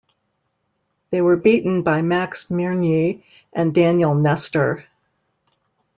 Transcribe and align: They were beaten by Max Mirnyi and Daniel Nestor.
They 1.11 1.21
were 1.21 1.35
beaten 1.37 1.83
by 1.83 2.01
Max 2.01 2.45
Mirnyi 2.45 3.21
and 3.53 3.71
Daniel 3.71 4.15
Nestor. 4.15 4.85